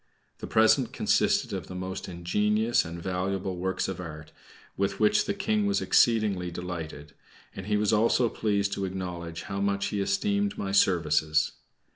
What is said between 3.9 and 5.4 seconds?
art, with which the